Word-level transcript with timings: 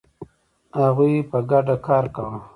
هغوی 0.79 1.13
په 1.29 1.37
ګډه 1.49 1.75
کار 1.87 2.05
کاوه. 2.15 2.39